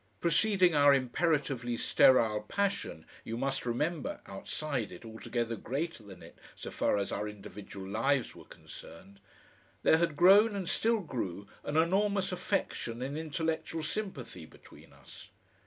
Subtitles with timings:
[0.19, 6.71] Preceding our imperatively sterile passion, you must remember, outside it, altogether greater than it so
[6.71, 9.19] far as our individual lives were concerned,
[9.83, 15.27] there had grown and still grew an enormous affection and intellectual sympathy between us.